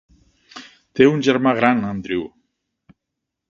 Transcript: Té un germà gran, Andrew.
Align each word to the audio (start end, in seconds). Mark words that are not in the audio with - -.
Té 1.01 1.07
un 1.11 1.21
germà 1.29 1.53
gran, 1.61 1.85
Andrew. 1.93 2.27